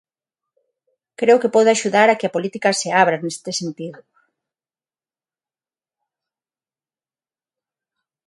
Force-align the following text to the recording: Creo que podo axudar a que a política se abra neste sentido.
Creo 1.19 1.41
que 1.41 1.53
podo 1.55 1.69
axudar 1.71 2.07
a 2.09 2.17
que 2.19 2.27
a 2.27 2.33
política 2.35 2.69
se 2.79 2.89
abra 3.01 3.17
neste 3.19 3.51
sentido. 3.59 3.99